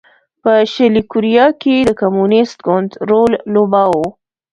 په 0.41 0.51
شلي 0.73 1.01
کوریا 1.11 1.47
کې 1.61 1.75
د 1.89 1.91
کمونېست 2.01 2.57
ګوند 2.67 2.91
رول 3.09 3.31
لوباوه. 3.53 4.07